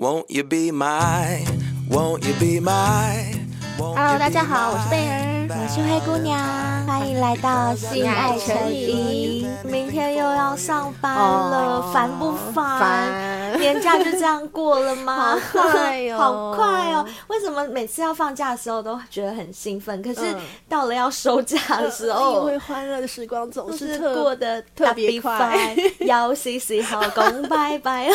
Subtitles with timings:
[0.00, 1.44] Won't you be my,
[1.90, 3.34] won't you be my?
[3.76, 6.38] Hello，大家好，我是贝儿，我是灰姑娘，
[6.86, 9.48] 欢迎来到性爱成瘾。
[9.64, 12.78] 明天又要上班了，烦、oh, 不烦？
[12.78, 13.37] 烦。
[13.58, 15.38] 年假就这样过了吗？
[15.52, 17.06] 好快哦， 好快哦！
[17.28, 20.00] 为什么每次要放假的时候都觉得很兴奋？
[20.02, 20.20] 可是
[20.68, 25.76] 到了要收假的时候， 因为欢乐的时光总是，是过得特别快。
[26.06, 28.08] 要洗洗好，讲拜拜。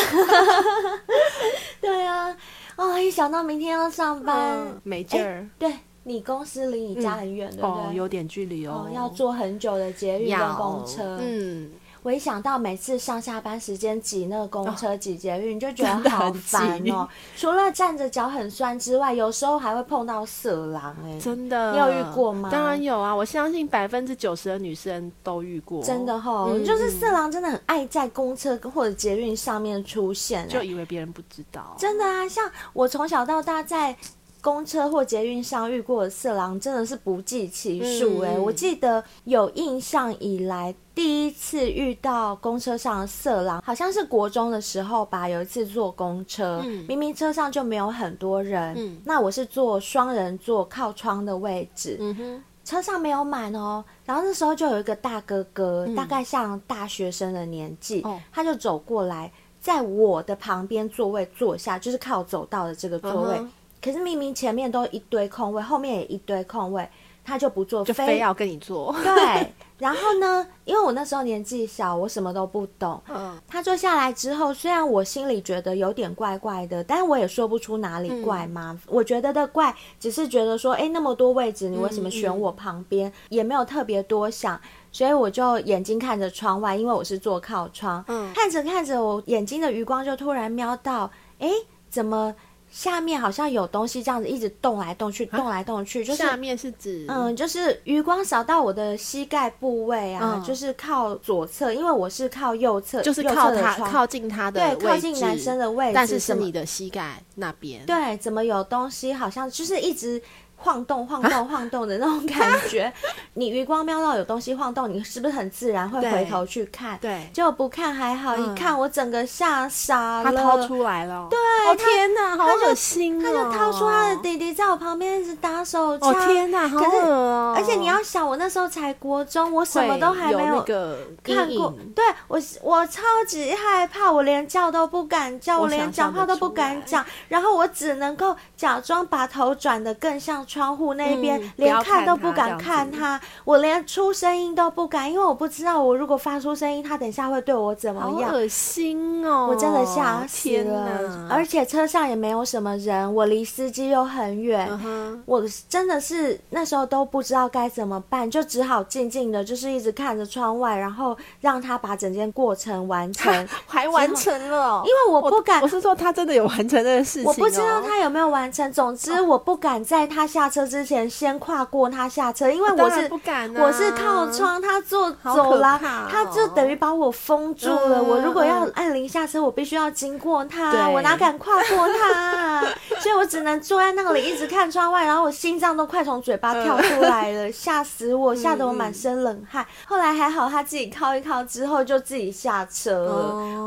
[1.80, 2.34] 对啊。
[2.76, 5.48] 哦，一想到明天要上班，嗯、没劲儿、欸。
[5.60, 7.70] 对，你公司离你家很远，对不对？
[7.70, 11.16] 哦，有点距离哦，哦，要坐很久的捷运跟公车。
[11.20, 11.70] 嗯，
[12.04, 17.08] 我一想到每次上下班时间挤那个公车、挤捷运，就觉 得好烦哦。
[17.34, 22.50] 除了站着脚很酸之外，有时候还会碰到色狼哎，真的，你有遇过吗？
[22.52, 25.82] 当然有啊，我相信百分之九十的女生都遇过。
[25.82, 31.74] 真的哈、就是色狼真的很爱在公车或者捷运上面出现，就以为别人不知道。
[31.78, 33.96] 真的啊，像我从小到大在。
[34.44, 38.42] 公车或捷运上遇过的色狼真的是不计其数哎、嗯！
[38.42, 45.26] 我记得有印象以来第一次遇到公车上的色狼，好像是国中的时候吧。
[45.26, 53.82] 有一次坐公车，嗯、明明车上就没有很多人，嗯、那我是坐双人座靠窗的位置、嗯，车上没有满哦。
[54.04, 63.38] 然后那时候就有一个大哥哥，嗯、大概像大学生的年纪、哦，他就走过来，在我的旁边座位坐下，就是靠走道的这个座位。
[63.38, 63.50] 嗯
[63.84, 66.88] 可是明明前面都一堆空位，后面也一堆空位，
[67.22, 68.94] 他就不坐，就非要跟你坐。
[69.04, 72.98] 对，然后呢， 因为我那时候年纪小，我什么都不懂。
[73.10, 73.38] 嗯。
[73.46, 78.70] 他坐下来之后，虽然我心里觉得有点怪怪的，但是我也说不出哪里怪嘛。
[78.72, 83.10] 嗯、我觉得的怪，只是觉得说，哎，那么多位置，你为什么选我旁边？
[83.10, 84.58] 嗯嗯、也没有特别多想，
[84.90, 88.02] 所以我就眼睛看着窗外，因为我是坐靠窗。
[88.08, 88.32] 嗯。
[88.32, 91.50] 看着看着，我眼睛的余光就突然瞄到，哎，
[91.90, 92.34] 怎么？
[92.74, 97.06] 下面好像有东西这样子一直动来动去，动来动去，就是下面是指？
[97.08, 110.20] 嗯，就是余光扫到我的膝盖部位啊，嗯，就是靠左侧，因为我是靠右侧，就是靠他靠近他的对，靠近男生的位置，但是是你的膝盖那边，对，怎么有东西好像就是一直。
[110.64, 112.90] 晃动、晃动、晃动的那种感觉，
[113.34, 116.98] 你余光瞄到有东西晃动，你是不是很自然会回头去看？
[117.02, 120.24] 对，结果不看还好，嗯、一看我整个吓傻了。
[120.24, 123.22] 他掏出来了，对，哦、天哪，好恶心哦！
[123.22, 127.54] 他就掏出他的弟弟在我旁边一直打手枪，哦天哪，好恶哦！
[127.54, 140.42] 而且你要想，我那时候才国中，我什么都还没有看过，对我我超级害怕，我连叫都不敢叫，我连讲话都不敢讲，然后我只能够假装把头转得更像。
[140.54, 148.30] 窗户那边、嗯、连看都不敢看他，我连出声音都不敢，因为我不知道我如果发出声音，他等一下会对我怎么样？
[148.30, 149.48] 好恶心哦！
[149.50, 165.64] 我真的吓死了，而且车上也没有什么人，我离司机又很远、嗯，我真的是那时候都不知道该怎么办，就只好静静的，就是一直看着窗外，然后让他把整件过程完成， 还完成了，因为我不敢我。
[165.64, 168.70] 我是说他真的有完成这个事情、哦，我不知道他有没有完成。
[168.70, 178.02] 总之我不敢在他下车之前先跨过他下车，因为我是不敢，我是靠窗，他坐走廊，他就等于把我封住了。
[178.02, 182.64] 我如果要按铃下车，我必须要经过他，我哪敢跨过他？
[183.00, 189.64] 所以我只能坐在那里一直看窗外，然后我心脏都快从嘴巴跳出来了， 吓死我，吓得我满身冷汗。
[189.86, 193.12] 后来还好，他自己靠一靠之后就自己下车了。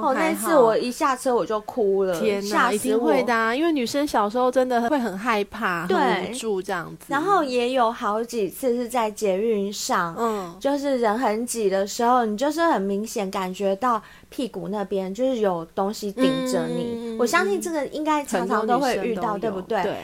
[0.01, 7.05] 哦，那次我一下车我就哭了，天哪，一定会的啊，因为女生小时候真的会很害怕，对，很无助这样子。
[7.07, 16.93] 然后也有好几次是在捷运上，嗯，就是人很挤的时候，你就是很明显感觉到屁股那边就是有东西顶着你。
[16.95, 17.17] 嗯。
[17.17, 19.81] 我相信这个应该常常都会遇到，对不对？
[19.83, 19.97] 对。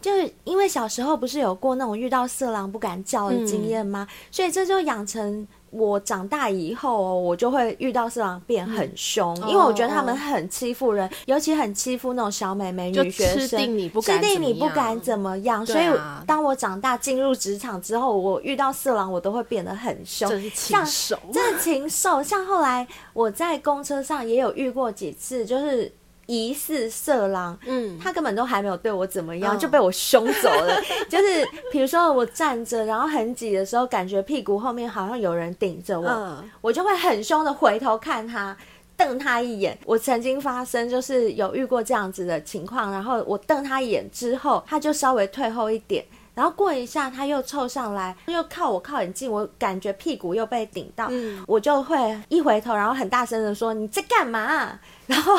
[0.00, 4.06] 就是因为小时候不是有过那种遇到色狼不敢叫的经验吗？
[4.08, 4.14] 嗯。
[4.30, 5.46] 所以这就养成。
[5.70, 15.64] 我长大以后，我就会遇到色狼变很凶，嗯，因为我觉得他们很欺负人，哦，尤其很欺负那种小美眉女学生，吃定你不敢，吃定你不敢怎么样。
[15.64, 15.84] 所以
[16.26, 22.22] 当我长大进入职场之后，我遇到色狼，我都会变得很凶，这是禽兽，这是禽兽。
[22.22, 25.92] 像后来我在公车上也有遇过几次，就是。
[26.30, 30.80] 疑似色狼，嗯，他根本都还没有对我怎么样，嗯、就被我凶走了。
[31.10, 38.56] 就是比如说我站着，然后很挤的时候，感觉屁股后面好像有人顶着我，嗯，我就会很凶的回头看他，
[38.96, 39.76] 瞪他一眼。
[39.84, 46.04] 我曾经发生就是有遇过这样子的情况，然后我瞪他一眼之后，他就稍微退后一点。
[46.34, 54.78] 然后过一下他又凑上来，又靠我靠很近，我感觉屁股又被顶到，嗯、我就会一回头，然后很大声的说：“你在干嘛？”
[55.10, 55.34] 然后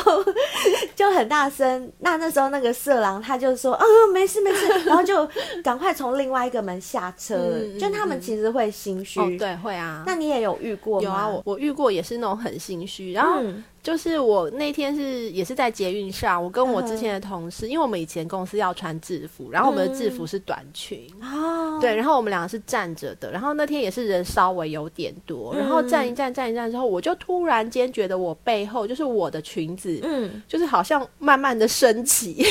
[0.94, 1.90] 就很大声。
[2.00, 4.68] 那那时候那个色狼他就说：“嗯、哦，没事没事。
[4.84, 5.26] ”然后就
[5.64, 7.36] 赶快从另外一个门下车。
[7.36, 10.04] 嗯、就他们其实会心虚、哦，对，会啊。
[10.06, 11.04] 那你也有遇过吗？
[11.04, 13.40] 有啊，我我遇过也是那种很心虚，然后。
[13.40, 32.46] 嗯就是我那天是也是在捷运上，我跟我之前的同事，嗯、因为我们以前公司要穿制服，然后我们的制服是短裙，嗯、对，然后我们两个是站着的，然后那天也是人稍微有点多，然后站一站站一站之后，我就突然间觉得我背后就是我的裙子，嗯，就是好像慢慢的升起，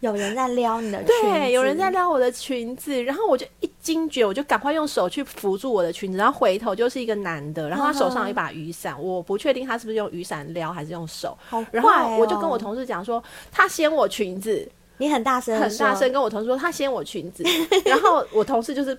[0.00, 10.66] 有人在撩你的裙子，对，有人在撩我的裙子，然后我就一惊觉，我就赶快用手去扶住我的裙子，然后回头就是一个男的，然后他手上有一把雨伞，嗯、我不确定他是不是用雨伞撩。
[10.76, 14.68] 还是用手，好哦、然后我就跟我同事讲说，他掀我裙子，
[14.98, 17.44] 你很大声，很大声跟我同事说他掀我裙子，
[17.86, 18.98] 然后我同事就是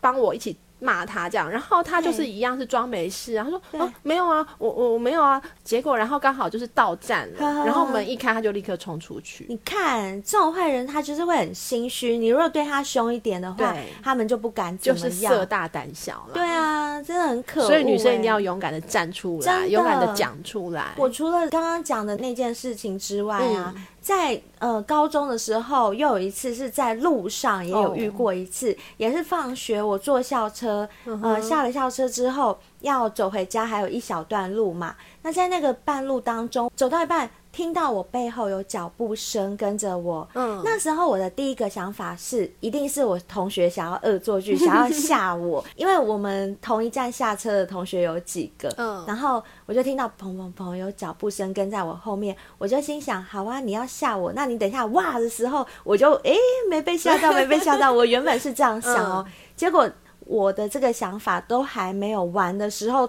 [0.00, 0.56] 帮我一起。
[0.84, 9.46] 骂他这样，然后他就是一样是装没事，然后说哦没有啊，我我没有啊，结果然后刚好就是到站了，然后门一开他就立刻冲出去。
[9.48, 16.34] 你看这种坏人，他就是会很心虚，你如果对他凶一点的话，他们就不敢怎么样，就是色大胆小了。
[16.34, 17.66] 对啊，真的很可恶。
[17.66, 20.92] 所以女生一定要勇敢的站出来，勇敢的讲出来。
[20.98, 23.74] 我除了刚刚讲的那件事情之外啊。
[24.04, 28.78] 在呃高中的时候，又有一次是在路上也有遇过一次，oh.
[28.98, 30.86] 也是放学我坐校车，
[31.22, 34.94] 呃下了校车之后要走回家，还有一小段路嘛。
[35.22, 37.30] 那在那个半路当中，走到一半。
[37.54, 59.88] 听到我背后有脚步声跟着我，嗯，那时候我的第一个想法是，一定是我同学想要恶作剧， 想要吓我，因为我们同一站下车的同学有几个，嗯，然后我就听到砰砰砰有脚步声跟在我后面，我就心想，好啊，你要吓我，那你等一下哇的时候，我就哎、欸、没被吓到，没被吓到，我原本是这样想哦，嗯、结果
[60.26, 63.08] 我的这个想法都还没有完的时候，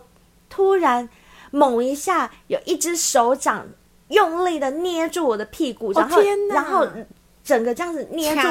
[0.51, 1.09] 突然
[1.49, 3.65] 猛一下有一只手掌。
[4.09, 6.21] 用力的捏住我的屁股，然后，
[6.51, 6.87] 然后
[7.43, 8.41] 整个这样子捏住，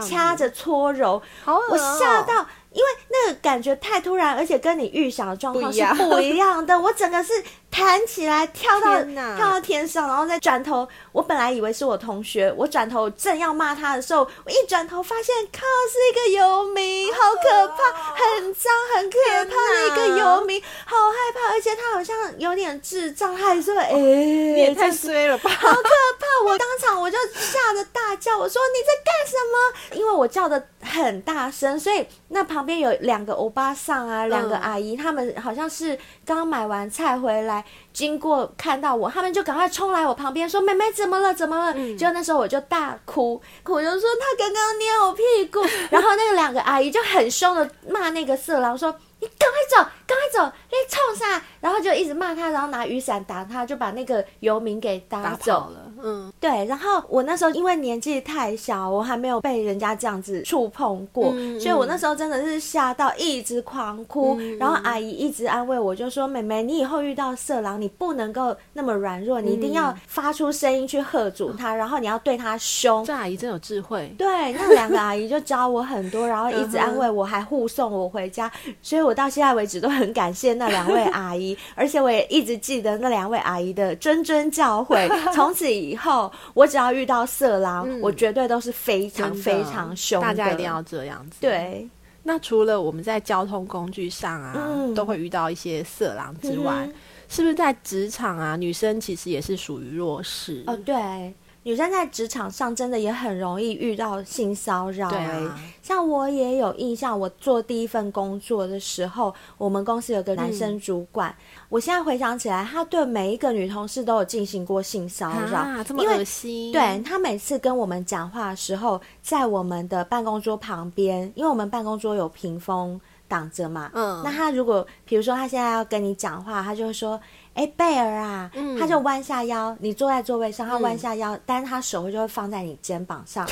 [0.00, 2.46] 掐着搓揉，我吓到。
[2.74, 6.76] 因为那个感觉太突然，而且跟你预想的状况是不一样的。
[6.76, 7.32] 我整个是
[7.74, 10.88] 弹起来，跳到跳到天上，然后再转头。
[11.12, 15.60] 我本来以为是我同学，我转头正要骂他的时候，我一转头发现，靠，
[15.90, 32.54] 是一个游民，好可怕，很脏很可怕的一个游民，好害怕，而且他好像有点智障，他还说：“哎、欸，你也太衰了吧，好可怕！”我当场我就吓得大叫，我说：“你在干什么？”因为我叫的很大声，所以那旁。
[32.54, 41.32] 旁边有两个欧巴桑啊，两个阿姨，嗯、他们好像是刚买完菜回来，经过看到我，他们就赶快冲来我旁边说：“妹妹怎么了？
[41.32, 48.94] 怎么了？”嗯、结果那时候我就大哭，我就说他刚刚捏我屁股， 然后那个两个阿姨就很凶的骂那个色狼说。
[49.20, 50.56] 你赶快走，赶快走！
[50.68, 51.42] 你冲啥？
[51.60, 55.90] 然后就一直骂他，然后拿雨伞打他，就把那个游民给打走了。
[56.02, 56.64] 嗯，对。
[56.66, 64.36] 然后我那时候因为年纪太小，我还没有被人家这样子触碰过，嗯、所以我那时候真的是吓到，一直狂哭。
[64.38, 74.14] 嗯、然后阿姨一直安慰我，就说：“妹妹，你以后遇到色狼，你不能够那么软弱，你一定要发出声音去喝阻他，嗯、然后你要对他凶。”这阿姨真有智慧。
[74.18, 78.52] 对，那两个阿姨就教我很多，然后一直安慰我，还护送我回家，
[78.82, 79.14] 所以我。
[79.14, 85.08] 到现在为止都很感谢那两位阿姨， 而且我也一直记得那两位阿姨的谆谆教诲。
[85.32, 90.26] 从此以后，我只要遇到色狼，嗯、我绝对都是非常非常凶的。
[90.28, 91.38] 大家一定要这样子。
[91.40, 91.88] 对。
[92.26, 96.94] 那除了我们在交通工具上啊，嗯、都会遇到一些色狼之外，嗯、
[97.28, 100.64] 是不是在职场啊，女生其实也是属于弱势？
[100.66, 101.34] 哦，对。
[101.64, 105.08] 女生在职场上真的也很容易遇到性骚扰。
[105.08, 116.70] 对啊，像我也有印象，我做第一份工作的时候，我们公司有个男生主管，嗯、我现在回想起来，他对每一个女同事都有进行过性骚扰，啊，这么恶心。
[116.70, 127.18] 对，他每次跟我们讲话的时候，在我们的办公桌旁边，因为我们办公桌有屏风挡着嘛，嗯，那他如果比如说他现在要跟你讲话，他就会说。
[127.54, 133.48] 哎，贝尔啊，嗯、他就弯下腰，你坐在座位上，他弯下腰，嗯、但是他手就会放在你肩膀上，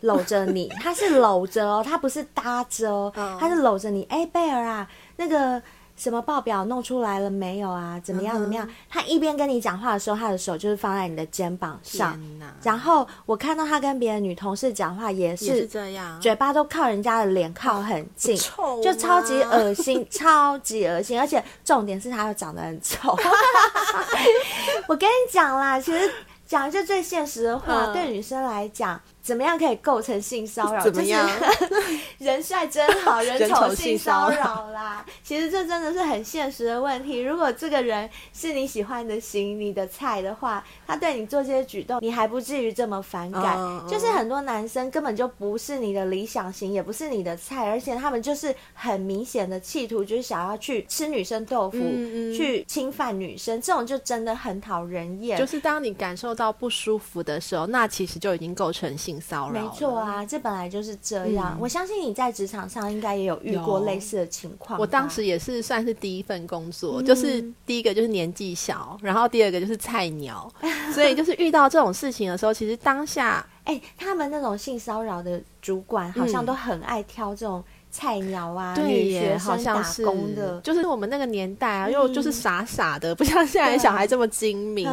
[0.00, 4.02] 搂着你，他是搂着哦，他不是搭着哦，嗯、他是搂着你。
[4.10, 5.62] 哎，贝尔啊，那个。
[5.96, 8.00] 什么报表弄出来了没有啊？
[8.02, 8.38] 怎么样？
[8.40, 8.68] 怎么样？
[8.88, 12.18] 他一边跟你讲话的时候，他的手就是放在你的肩膀上。
[12.38, 21.18] 哪然后我看到他跟别的女同事讲话也是，这样，嘴巴都靠人家的脸靠很近，哦、就超级恶心， 超级恶心。
[21.18, 23.16] 而且重点是他又长得很丑。
[24.88, 26.10] 我跟你讲啦，其实
[26.46, 29.00] 讲一句最现实的话，嗯、对女生来讲。
[29.24, 30.84] 怎么样可以构成性骚扰？
[30.84, 31.26] 怎么样？
[31.26, 35.02] 就是、人帅真好， 人丑性骚扰啦。
[35.22, 37.20] 其实这真的是很现实的问题。
[37.20, 43.56] 如果这个人是你喜欢的型、你的菜的话，他对你做这些举动，你还不至于这么反感。
[43.56, 43.88] Uh, uh.
[43.88, 55.38] 就是很多男生根本就不是你的理想型，也不是你的菜，而且他们就是很明显的企图，就是想要去吃女生豆腐，嗯嗯去侵犯女生，这种就真的很讨人厌。
[55.38, 59.62] 就是当你感受到不舒服的时候，那其实就已经构成性骚扰。
[59.62, 61.54] 没错啊，这本来就是这样。
[61.56, 64.78] 嗯、我相信你在职场上应该也有遇过类似的情况。
[64.78, 70.50] 我当时也是算是第一份工作，嗯、就是第一个就是年纪小，然后第二个就是菜鸟，
[70.92, 84.84] 所以就是遇到这种事情的时候，其实当下， 哎、欸，他们那种性骚扰的主管好像都很爱挑这种菜鸟啊，对女学生打工的，就是我们那个年代啊，又就是傻傻的，不像现在小孩这么精明。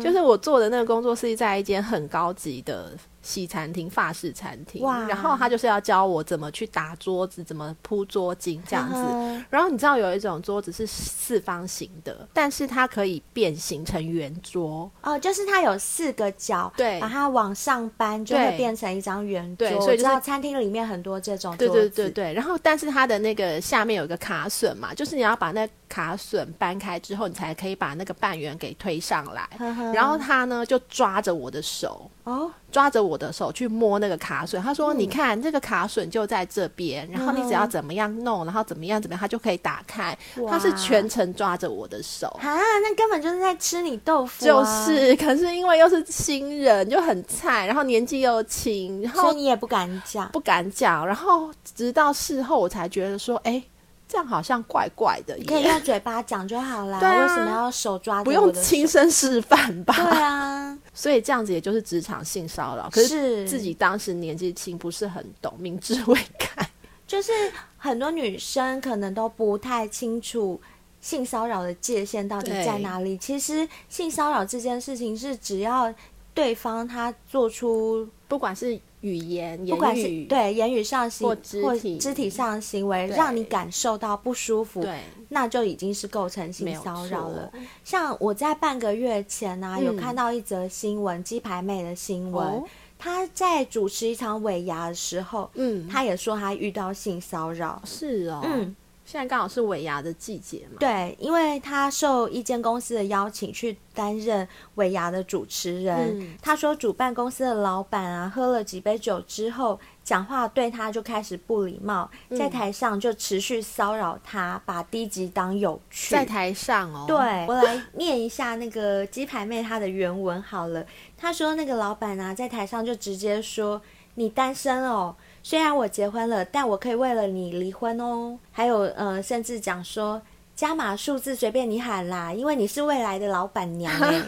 [0.00, 2.92] 就是我做的那个工作是在一间很高级的。
[3.22, 9.44] 西餐厅、法式餐厅，哇然后他就是要教我怎么去打桌子，怎么铺桌巾这样子。
[9.50, 14.90] 然后你知道有一种桌子是四方形的，但是它可以变形成圆桌。
[15.02, 19.68] 哦，就是它有四个角，对，把它往上搬就会变成一张圆桌。
[19.68, 21.72] 对，所以知道餐厅里面很多这种桌子。
[21.72, 22.32] 对对对对。
[22.34, 29.46] 然后，但是它的那个下面有一个卡榫嘛，就是你要把那卡榫搬开之后，你才可以把那个半圆给推上来。
[29.58, 32.10] 呵呵然后他呢就抓着我的手。
[32.24, 32.50] 哦。
[32.70, 40.16] 抓着我的手去摸那个卡榫，他说：“你看，嗯、这个卡榫就在这边，然后你只要怎么样弄，然后怎么样怎么样，它就可以打开。”
[40.48, 44.46] 他是全程抓着我的手啊，那根本就是在吃你豆腐、啊。
[44.46, 51.04] 就是，可是因为又是新人，就很菜，然后年纪又轻，然后你也不敢讲，不敢讲。
[51.04, 53.64] 然后直到事后，我才觉得说：“哎、欸。”
[54.10, 56.98] 这样好像怪怪的，可以用嘴巴讲就好啦。
[57.00, 58.24] 对啊，为什么要手抓？
[58.24, 59.94] 不用亲身示范吧？
[59.94, 62.90] 对啊， 所以这样子也就是职场性骚扰。
[62.90, 66.68] 可是自己当时年纪轻，不是很懂，明智未开。
[67.06, 67.30] 就是
[67.78, 70.60] 很多女生可能都不太清楚
[71.00, 73.16] 性骚扰的界限到底在哪里。
[73.16, 75.94] 其实性骚扰这件事情是只要
[76.34, 78.80] 对方他做出，不管是。
[79.00, 84.86] 语言，言语不管是对言语上行或肢体，上的行为，对让你感受到不舒服，
[85.28, 87.52] 那就已经是构成性骚扰了。
[87.84, 92.62] 像我在半个月前呢、啊，嗯、有看到一则新闻，鸡排妹的新闻，
[92.98, 98.76] 她、哦、在主持一场尾牙的时候，嗯，她也说她遇到性骚扰，是哦，嗯。
[99.10, 100.76] 现在刚好是尾牙的季节嘛？
[100.78, 106.16] 对，因为他受一间公司的邀请去担任尾牙的主持人。
[106.16, 116.14] 嗯、他说，主办公司的老板啊，喝了几杯酒之后，讲话对他就开始不礼貌，嗯、在台上就持续骚扰他，把低级当有趣。
[116.14, 117.16] 在台上哦，对，
[117.48, 120.86] 我来念一下那个鸡排妹她的原文好了。
[121.18, 123.82] 他说，那个老板啊，在台上就直接说
[124.14, 128.38] ：“你单身哦。”虽然我结婚了，但我可以为了你离婚哦。
[128.52, 130.20] 还有，呃，甚至讲说
[130.54, 134.22] 加码数字随便你喊啦，因为你是未来的老板娘哎。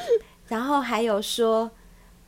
[0.48, 1.70] 然后还有说，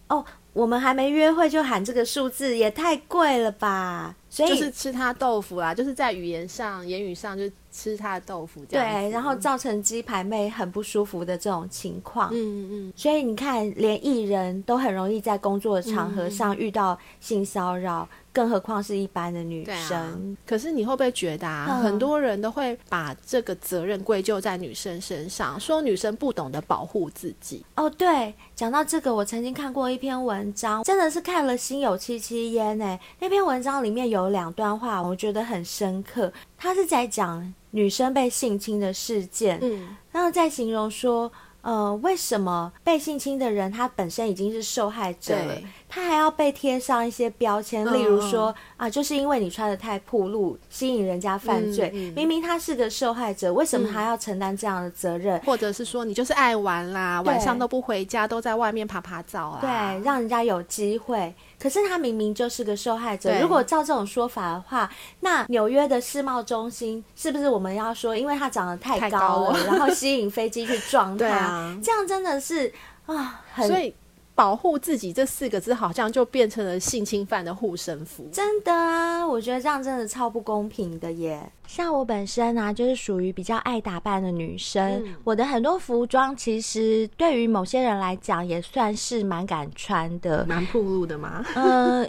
[0.09, 4.15] 哦，我们还没约会就喊这个数字，也太贵了吧？
[4.29, 8.87] 所以就是吃他豆腐啦，就是在语言上、言语上就吃他的豆腐这样。
[8.87, 12.29] 对，然后造成鸡排妹很不舒服的这种情况。
[12.31, 12.69] 嗯嗯。
[12.73, 18.09] 嗯，所以你看，连艺人都很容易在工作的场合上遇到性骚扰。
[18.33, 19.97] 更何况是一般的女生。
[19.97, 27.65] 啊，可是你会不会觉得啊，嗯、很多人都会把这个责任归咎在女生身上，说女生不懂得保护自己。
[27.77, 32.99] 哦，对，讲到这个，我曾经看过一篇文章，真的是看了心有戚戚焉诶。
[33.19, 36.33] 那篇文章里面有两段话，我觉得很深刻。
[36.57, 41.31] 他是在讲女生被性侵的事件，嗯，然后在形容说，
[41.63, 45.59] 呃，为什么被性侵的人他本身已经是受害者了？
[45.91, 51.91] 他还要被贴上一些标签，例如说、嗯、啊，就是因为你穿的太暴露，吸引人家犯罪。
[51.93, 55.39] 嗯嗯、明明他是个受害者，为什么还要承担这样的责任？
[55.41, 59.59] 或者是说你就是爱玩啦，晚上都不回家，都在外面爬爬照啊？
[59.61, 59.69] 对，
[60.05, 61.35] 让人家有机会。
[61.59, 63.39] 可是他明明就是个受害者。
[63.41, 64.89] 如果照这种说法的话，
[65.21, 71.27] 那纽约的世贸中心是不是我们要说，因为他长得太高了，高了然后吸引飞机去撞他？
[71.29, 72.73] 啊、这样真的是
[73.07, 73.67] 啊，很。
[73.69, 73.93] 所以
[74.41, 78.27] 保护自己这四个字好像就变成了性侵犯的护身符。
[78.33, 81.53] 真的啊，我觉得这样真的超不公平的耶。
[81.67, 91.45] 像我本身啊，就是属于比较爱打扮的女生，嗯、我的很多服装其实对于某些人来讲也算是蛮敢穿的，蛮暴露的吗？
[91.55, 92.09] 呃，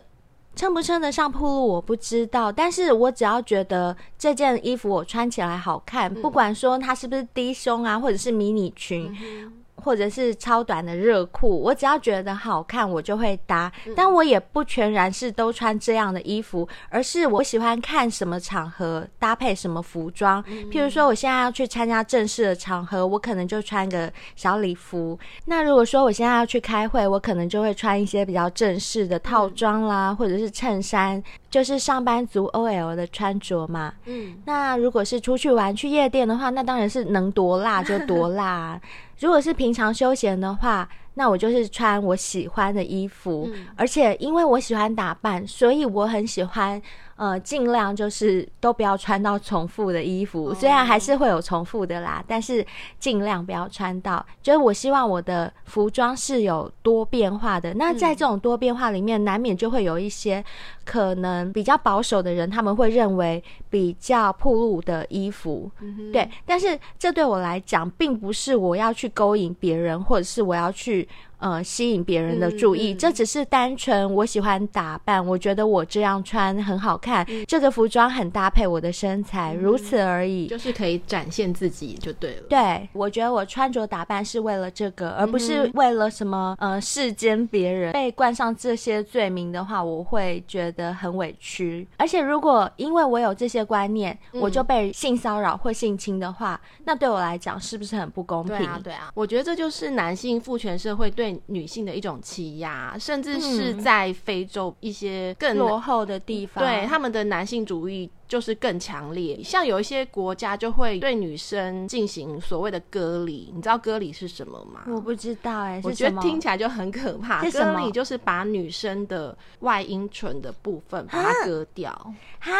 [0.56, 9.14] 称不称得上暴露我不知道，但是我只要觉得这件衣服我穿起来好看，嗯、不管说它是不是低胸啊，或者是迷你裙。
[9.22, 9.52] 嗯
[9.84, 13.72] 或者是超短的热裤，我只要觉得好看，我就会搭。
[13.96, 20.44] 但我也不全然是都穿这样的衣服，而是我喜欢看什么场合搭配什么服装。
[20.72, 25.18] 譬如说，我现在要去参加正式的场合，我可能就穿个小礼服。
[25.46, 33.94] 那如果说我现在要去开会，我可能就会穿一些比较正式的套装啦，或者是衬衫，就是上班族 OL 的穿着嘛。
[34.06, 38.80] 嗯，那如果是出去玩去夜店的话，那当然是能多辣就多辣。
[39.22, 40.90] 如果是平常休闲的话，
[41.22, 46.82] 那我就是穿我喜欢的衣服，嗯、而且因为我喜欢打扮，所以我很喜欢。
[47.18, 52.66] 呃，尽量就是都不要穿到重复的衣服，虽然还是会有重复的啦，但是
[52.98, 54.26] 尽量不要穿到。
[54.42, 57.76] 就是我希望我的服装是有多变化的。
[57.76, 60.44] 那在这种多变化里面，难免就会有一些
[60.84, 65.70] 可能比较保守的人，他们会认为比较暴露的衣服，
[66.12, 66.28] 对。
[66.44, 71.08] 但是这对我来讲，并不是我要去勾引别人，或者是我要去。
[71.42, 82.44] 呃，吸引别人的注意，嗯嗯、这只是单纯我喜欢打扮，我觉得我这样穿很好看，嗯、这个服装很搭配我的身材，嗯、如此而已，就是可以展现自己就对了。
[82.48, 91.88] 对，我觉得我穿着打扮是为了这个，而不是为了什么呃世间别人被冠上这些罪名的话，我会觉得很委屈。
[91.98, 98.56] 而且如果因为我有这些观念，嗯、我就被性骚扰或性侵的话，那对我来讲是不是很不公平？
[98.56, 101.31] 对啊，对啊，我觉得这就是男性父权社会对。
[101.48, 109.42] 女性的一种欺压，甚至是在非洲一些更落后的地方，对他们的男性主义就是更强烈。
[109.44, 114.84] 像有一些国家就会对女生进行所谓的割礼，你知道割礼是什么吗？
[114.88, 117.44] 我不知道哎、欸，我觉得听起来就很可怕。
[117.50, 121.92] 割礼就是把女生的外阴唇的部分把它割掉。
[122.40, 122.52] 哈。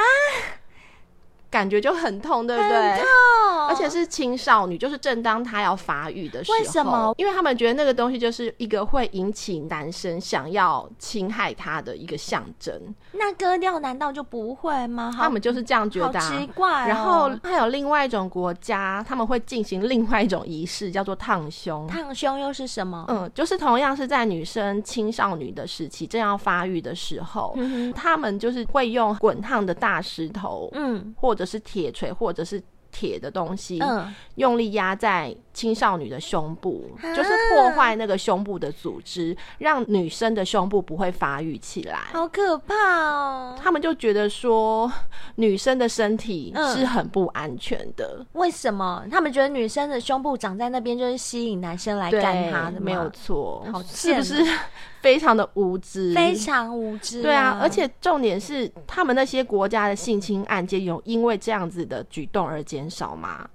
[1.52, 2.94] 感觉就很痛，对不对？
[2.94, 6.58] 很痛，而且是青少女，就是正当她要发育的时候。
[6.58, 7.14] 为什么？
[7.18, 12.74] 因为他们觉得那个东西就是一个会引起男生想要侵害她的一个象征。
[13.12, 15.14] 那割掉难道就不会吗？
[15.14, 16.88] 他们就是这样觉得奇怪哦。
[16.88, 21.86] 然后还有另外一种国家，他们会进行另外一种仪式，叫做烫胸。
[21.86, 23.04] 烫胸又是什么？
[23.10, 31.41] 嗯，就是同样是在女生青少女的时期，正要发育的时候，嗯，他们就是会用滚烫的大石头，嗯，或者。
[31.46, 41.98] 是铁锤，或者是铁的东西，嗯，用力压在青少女的胸部，啊、就是破坏那个胸部的组织，让女生的胸部不会发育起来。
[42.14, 43.60] 好可怕哦！
[43.62, 44.92] 他们就觉得说，
[45.36, 48.18] 女生的身体是很不安全的。
[48.20, 49.06] 嗯、为什么？
[49.12, 52.80] 他们觉得女生的胸部长在那边就是吸引男生来干她的？
[52.80, 54.44] 没有错，好是不是？
[55.02, 57.24] 非常的无知，非常无知啊。
[57.24, 63.50] 对啊，而且重点是，他们那些国家的性侵案件有因为这样子的举动而减少吗？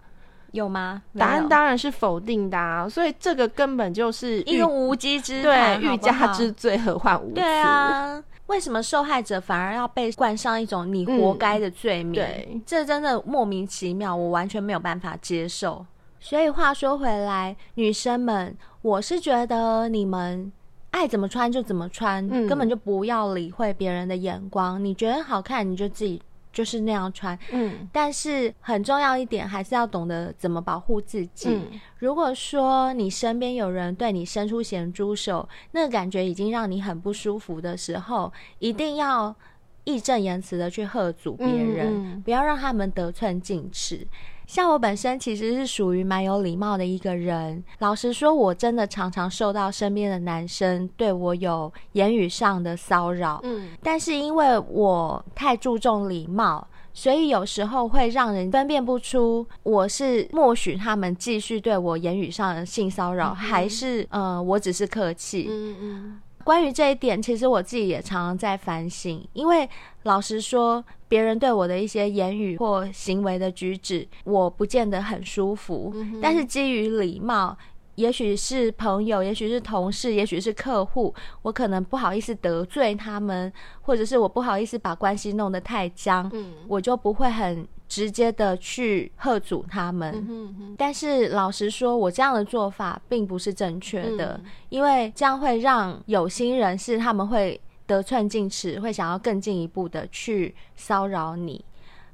[0.56, 1.00] 有吗？
[1.16, 2.88] 答案当然是否定的啊！
[2.88, 7.34] 所以这个根本就是一个无稽之谈，对，欲加之罪，何患无辞？
[7.34, 12.12] 对啊，为什么受害者反而要被冠上一种你活该的罪名？
[12.12, 15.86] 嗯，对，这真的莫名其妙，我完全没有办法接受。
[16.18, 20.50] 所以话说回来，女生们，我是觉得你们。
[20.92, 24.82] 爱怎么穿就怎么穿，嗯、根本就不要理会别人的眼光。
[24.82, 26.22] 你觉得好看，你就自己
[26.56, 27.38] 就是那样穿。
[27.52, 31.50] 嗯，但是很重要一点，还是要懂得怎么保护自己。
[31.50, 39.36] 嗯、如果说你身边有人对你伸出咸猪手，那个感觉已经让你很不舒服的时候，一定要
[39.84, 44.06] 义正言辞的去喝阻别人，嗯嗯、不要让他们得寸进尺。
[44.46, 53.40] 像我本身其实是属于蛮有礼貌的一个人，老实说，我真的常常受到身边的男生对我有言语上的骚扰。
[53.42, 65.46] 嗯，但是因为我太注重礼貌，所以有时候会让人分辨不出我是默许他们继续对我言语上的性骚扰，嗯、还是呃，我只是客气。
[65.50, 66.20] 嗯嗯。
[66.46, 69.68] 关于这一点，其实我自己也常常在反省，因为
[70.04, 75.90] 老实说，别人对我的一些言语或行为的举止，我不见得很舒服。
[75.96, 77.58] 嗯、但是基于礼貌，
[77.96, 87.66] 也许是朋友，也许是同事，也许是客户，我可能不好意思得罪他们，或者是我不好意思把关系弄得太僵，嗯、我就不会很。
[87.88, 101.64] 直接的去喝阻他们，嗯哼哼，但是老实说，我这样的做法并不是正确的，嗯、因为这样会让有心人士他们会得寸进尺，会想要更进一步的去骚扰你，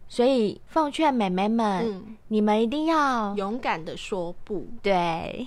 [0.06, 5.46] 所以奉劝美眉们，嗯、你们一定要勇敢的说不，对。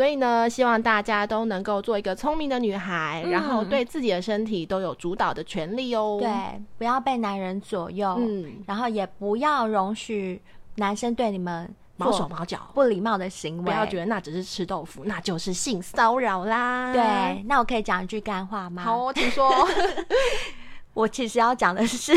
[0.00, 6.16] 所以呢，希望大家都能够做一个聪明的女孩，嗯、然后对自己的身体都有主导的权利哦。
[6.18, 6.30] 对，
[6.78, 10.40] 不要被男人左右，嗯，然后也不要容许
[10.76, 16.94] 男生对你们毛手毛脚、不礼貌的行为，不要觉得那只是吃豆腐，那就是性骚扰啦。
[16.94, 18.82] 对，那我可以讲一句干话吗？
[18.82, 19.52] 好、哦，请说。
[20.92, 22.12] 我其实要讲的是，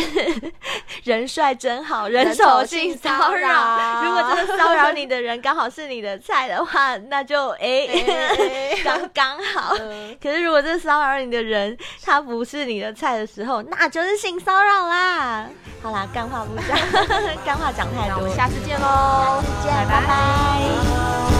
[1.03, 4.01] 人帅真好，人丑性骚扰。
[4.03, 7.87] 如果这个骚扰你的人刚好是你的菜的话，那就哎，
[8.83, 9.75] 刚刚好。
[10.21, 15.47] 可是如果这骚扰你的人他不是你的菜的时候，那就是性骚扰啦。
[15.81, 16.77] 好啦，干话不讲，
[17.45, 20.01] 干话讲太多，那我们下次见喽，下次见，拜拜。
[20.01, 21.32] 拜拜。